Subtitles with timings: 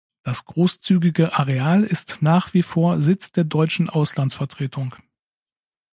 [0.23, 4.95] Das großzügige Areal ist nach wie vor Sitz der deutschen Auslandsvertretung.